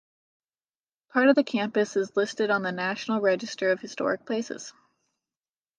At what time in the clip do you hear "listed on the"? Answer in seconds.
2.17-2.71